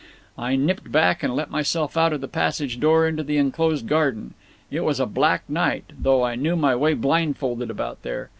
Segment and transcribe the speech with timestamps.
[0.35, 4.33] I nipped back and let myself out of the passage door into the enclosed garden.
[4.71, 8.29] It was a black night, though I knew my way blindfolded about there.